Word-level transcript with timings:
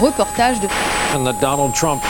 Reportage 0.00 0.60
de 0.60 0.68
Donald 1.12 1.74
Trump. 1.74 2.00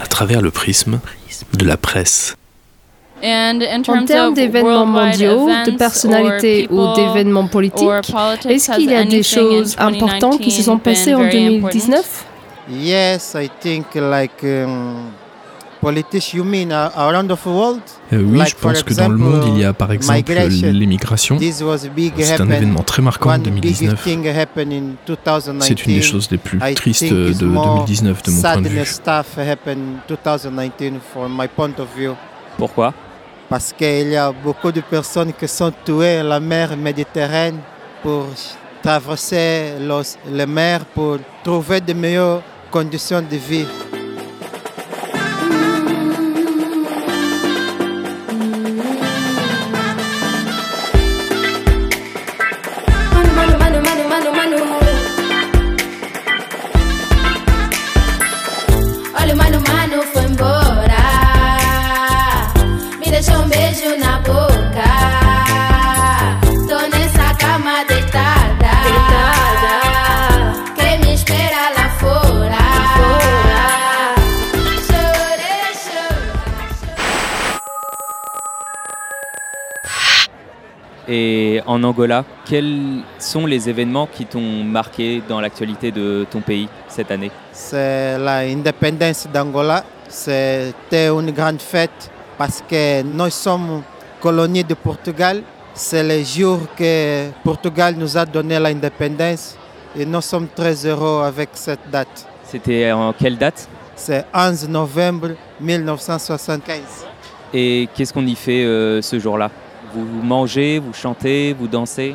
À 0.00 0.06
travers 0.06 0.42
le 0.42 0.50
prisme 0.50 1.00
de 1.56 1.64
la 1.64 1.76
presse. 1.76 2.36
En 3.22 4.04
termes 4.04 4.34
d'événements 4.34 4.86
mondiaux, 4.86 5.48
de 5.66 5.70
personnalités 5.72 6.68
ou 6.70 6.94
d'événements 6.94 7.46
politiques, 7.46 7.88
est-ce 8.48 8.72
qu'il 8.72 8.90
y 8.90 8.94
a 8.94 9.04
des 9.04 9.22
choses 9.22 9.76
importantes 9.78 10.40
qui 10.40 10.50
se 10.50 10.62
sont 10.62 10.78
passées 10.78 11.14
en 11.14 11.28
2019 11.28 12.26
Yes, 12.70 13.36
I 13.38 13.50
think 13.60 13.94
like. 13.94 14.42
Um 14.42 15.12
politics 15.84 16.32
you 16.34 16.44
mean 16.44 16.72
around 16.72 17.28
the 17.28 17.36
world? 17.46 17.80
Euh, 18.12 18.22
oui, 18.24 18.38
Like, 18.38 18.48
je 18.50 18.54
pense 18.56 18.82
que 18.82 18.94
dans 18.94 19.08
le 19.08 19.16
monde, 19.16 19.44
il 19.48 19.58
y 19.58 19.64
a 19.64 19.72
par 19.72 19.92
exemple 19.92 20.16
migration. 20.16 20.68
l'émigration. 20.72 21.36
This 21.36 21.60
was 21.62 21.84
a 21.84 21.88
big 21.88 22.12
C'est 22.18 22.40
un 22.40 22.50
événement 22.50 22.82
très 22.82 23.02
marquant 23.02 23.30
en 23.30 23.34
One 23.34 23.42
big 23.42 23.62
2019. 23.62 24.02
thing 24.02 24.26
happened 24.28 24.72
in 24.72 24.94
2019. 25.06 25.62
C'est 25.66 25.86
une 25.86 25.94
des 25.94 26.02
choses 26.02 26.28
les 26.30 26.38
plus 26.38 26.58
tristes 26.74 27.04
de 27.12 27.30
it's 27.30 27.42
more 27.42 27.84
2019 27.86 28.22
de 28.22 28.30
mon 28.30 28.40
point 28.42 28.56
de 28.56 28.68
vue. 28.68 28.84
sadness 28.84 28.88
stuff 28.94 29.38
happened 29.38 29.78
in 30.08 30.14
2019 30.16 31.00
from 31.12 31.36
my 31.38 31.46
point 31.48 31.78
of 31.78 31.88
view. 31.96 32.14
Pourquoi? 32.58 32.92
Parce 33.50 33.72
qu'il 33.72 34.08
y 34.08 34.16
a 34.16 34.32
beaucoup 34.32 34.72
de 34.72 34.80
personnes 34.80 35.32
qui 35.38 35.46
sont 35.46 35.72
tuées 35.84 36.18
à 36.18 36.22
la 36.22 36.40
mer 36.40 36.76
Méditerranée 36.76 37.58
pour 38.02 38.26
traverser 38.82 39.74
los- 39.80 40.16
la 40.30 40.46
mer 40.46 40.84
pour 40.94 41.18
trouver 41.42 41.80
de 41.80 41.92
meilleures 41.92 42.42
conditions 42.70 43.22
de 43.22 43.36
vie. 43.36 43.66
Et 81.06 81.60
en 81.66 81.82
Angola, 81.82 82.24
quels 82.46 83.02
sont 83.18 83.46
les 83.46 83.68
événements 83.68 84.08
qui 84.10 84.24
t'ont 84.24 84.64
marqué 84.64 85.22
dans 85.28 85.40
l'actualité 85.40 85.90
de 85.92 86.26
ton 86.30 86.40
pays 86.40 86.68
cette 86.88 87.10
année? 87.10 87.30
C'est 87.52 88.18
l'indépendance 88.18 89.28
d'Angola. 89.32 89.84
C'était 90.08 91.08
une 91.08 91.30
grande 91.32 91.60
fête 91.60 92.10
parce 92.38 92.62
que 92.68 93.02
nous 93.02 93.30
sommes 93.30 93.82
colonie 94.20 94.64
de 94.64 94.74
Portugal. 94.74 95.42
C'est 95.74 96.02
le 96.02 96.22
jour 96.24 96.60
que 96.76 97.28
Portugal 97.42 97.94
nous 97.98 98.16
a 98.16 98.24
donné 98.24 98.58
l'indépendance 98.58 99.58
et 99.94 100.06
nous 100.06 100.20
sommes 100.22 100.48
très 100.54 100.86
heureux 100.86 101.22
avec 101.24 101.50
cette 101.52 101.90
date. 101.90 102.26
C'était 102.44 102.90
en 102.92 103.12
quelle 103.12 103.36
date? 103.36 103.68
C'est 103.96 104.24
11 104.32 104.68
novembre 104.68 105.30
1975. 105.60 106.80
Et 107.52 107.88
qu'est-ce 107.94 108.12
qu'on 108.12 108.26
y 108.26 108.34
fait 108.34 108.64
euh, 108.64 109.02
ce 109.02 109.18
jour-là? 109.18 109.50
Vous, 109.94 110.04
vous 110.04 110.22
mangez, 110.22 110.78
vous 110.78 110.92
chantez, 110.92 111.54
vous 111.58 111.68
dansez 111.68 112.14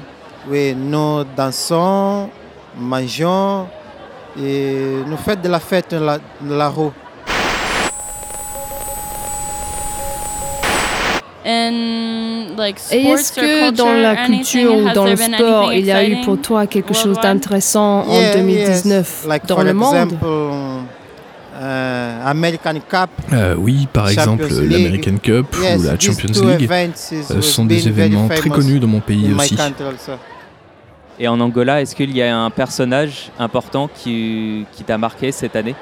Oui, 0.50 0.76
nous 0.76 1.24
dansons, 1.36 2.30
mangeons 2.78 3.68
et 4.38 4.98
nous 5.08 5.18
faisons 5.18 5.40
de 5.42 5.50
la 5.50 5.60
fête 5.60 5.92
dans 5.92 6.06
la, 6.06 6.18
dans 6.42 6.56
la 6.56 6.70
rue. 6.70 6.92
Et 12.92 13.06
est-ce 13.08 13.32
que 13.34 13.72
dans 13.72 13.94
la 13.94 14.26
culture 14.26 14.76
ou 14.76 14.90
dans 14.94 15.06
le 15.06 15.16
sport, 15.16 15.74
il 15.74 15.86
y 15.86 15.92
a 15.92 16.04
eu 16.08 16.22
pour 16.22 16.40
toi 16.40 16.68
quelque 16.68 16.94
chose 16.94 17.18
d'intéressant 17.22 18.02
en 18.08 18.20
Yeah, 18.20 18.36
2019 18.36 18.98
yes. 18.98 19.28
Like 19.28 19.46
dans 19.48 19.64
le 19.64 19.74
monde? 19.74 20.18
American 22.26 22.80
Cup. 22.90 23.10
Euh, 23.34 23.56
oui, 23.58 23.88
par 23.92 24.10
exemple 24.10 24.44
Champions 24.44 24.62
League. 24.62 24.72
l'American 24.72 25.18
Cup 25.22 25.56
Yes, 25.62 25.80
ou 25.80 25.84
la 25.84 25.98
these 25.98 26.08
Champions 26.08 26.48
League 26.48 26.70
euh, 26.72 27.36
was 27.36 27.42
sont 27.42 27.66
des 27.66 27.88
événements 27.88 28.28
très 28.28 28.50
connus 28.50 28.80
dans 28.80 28.88
mon 28.88 29.00
pays 29.00 29.26
in 29.28 29.36
my 29.36 29.42
aussi. 29.42 29.58
Et 31.22 31.28
en 31.28 31.40
Angola, 31.42 31.82
est-ce 31.82 31.96
qu'il 31.96 32.16
y 32.16 32.22
a 32.22 32.38
un 32.38 32.50
personnage 32.50 33.30
important 33.38 33.90
qui, 33.94 34.66
qui 34.72 34.84
t'a 34.86 34.98
marqué 34.98 35.34
cette 35.34 35.56
année? 35.56 35.76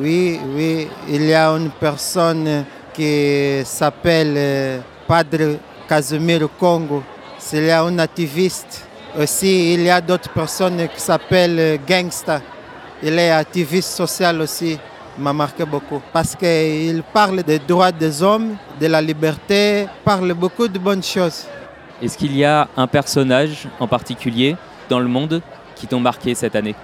Oui, 0.00 0.40
oui, 0.56 0.88
il 1.08 1.24
y 1.24 1.34
a 1.34 1.48
une 1.50 1.70
personne 1.70 2.64
qui 2.92 3.62
s'appelle 3.64 4.34
euh, 4.36 4.78
Padre 5.06 5.56
Casimiro 5.88 6.48
Congo. 6.58 7.02
C'est 7.38 7.70
un 7.70 7.98
activiste. 7.98 8.86
Aussi, 9.18 9.74
il 9.74 9.82
y 9.82 9.90
a 9.90 10.00
d'autres 10.00 10.30
personnes 10.30 10.88
qui 10.94 11.00
s'appellent 11.00 11.58
euh, 11.58 11.76
Gangsta. 11.86 12.40
Il 13.02 13.18
est 13.18 13.30
activiste 13.30 13.90
social 13.90 14.40
aussi. 14.40 14.78
M'a 15.18 15.32
marqué 15.32 15.64
beaucoup. 15.64 16.00
Parce 16.12 16.34
qu'il 16.34 17.02
parle 17.12 17.42
des 17.42 17.58
droits 17.58 17.92
des 17.92 18.22
hommes, 18.22 18.56
de 18.80 18.86
la 18.86 19.00
liberté, 19.00 19.86
parle 20.04 20.32
beaucoup 20.32 20.66
de 20.66 20.78
bonnes 20.78 21.02
choses. 21.02 21.46
Est-ce 22.02 22.16
qu'il 22.16 22.36
y 22.36 22.44
a 22.44 22.66
un 22.76 22.86
personnage 22.86 23.68
en 23.78 23.86
particulier 23.86 24.56
dans 24.88 24.98
le 24.98 25.08
monde 25.08 25.42
qui 25.76 25.86
t'ont 25.86 26.00
marqué 26.00 26.34
cette 26.34 26.56
année? 26.56 26.74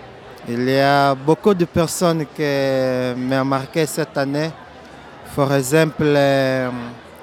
Il 0.49 0.69
y 0.69 0.79
a 0.79 1.15
beaucoup 1.15 1.55
de 1.55 1.65
personnes 1.65 2.25
qui 2.35 2.43
m'ont 3.17 3.45
marqué 3.45 3.87
cette 3.87 4.17
année. 4.17 4.51
Par 5.35 5.53
exemple, 5.55 6.03
euh, 6.05 6.71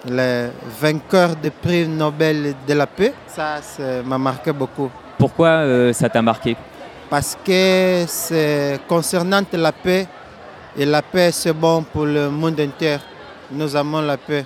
le 0.07 0.49
vainqueur 0.79 1.35
du 1.35 1.51
prix 1.51 1.87
Nobel 1.87 2.53
de 2.67 2.73
la 2.73 2.87
paix. 2.87 3.13
Ça, 3.27 3.61
ça 3.61 4.03
m'a 4.03 4.17
marqué 4.17 4.51
beaucoup. 4.51 4.89
Pourquoi 5.17 5.47
euh, 5.47 5.93
ça 5.93 6.09
t'a 6.09 6.21
marqué? 6.21 6.55
Parce 7.09 7.37
que 7.45 8.05
c'est 8.07 8.79
concernant 8.87 9.41
la 9.53 9.71
paix. 9.71 10.07
Et 10.77 10.85
la 10.85 11.01
paix, 11.01 11.31
c'est 11.31 11.53
bon 11.53 11.83
pour 11.83 12.05
le 12.05 12.29
monde 12.29 12.59
entier. 12.59 12.97
Nous 13.51 13.75
avons 13.75 14.01
la 14.01 14.17
paix. 14.17 14.45